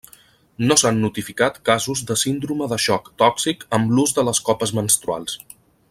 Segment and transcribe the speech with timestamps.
[0.69, 5.39] No s'han notificat casos de síndrome de xoc tòxic amb l'ús de les copes menstruals.